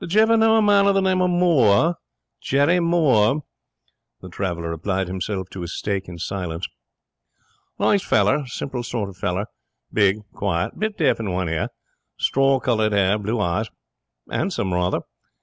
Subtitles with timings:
[0.00, 1.96] 'Did you ever know a man of the name of Moore?
[2.40, 3.42] Jerry Moore?'
[4.22, 6.66] The traveller applied himself to his steak in silence.
[7.78, 8.46] 'Nice feller.
[8.46, 9.44] Simple sort of feller.
[9.92, 10.20] Big.
[10.32, 10.78] Quiet.
[10.78, 11.68] Bit deaf in one ear.
[12.16, 13.18] Straw coloured hair.
[13.18, 13.66] Blue eyes.
[14.30, 15.00] 'Andsome, rather.